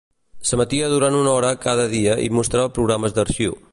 [0.51, 3.55] S'emetia durant una hora cada dia i mostrava programes d'arxiu.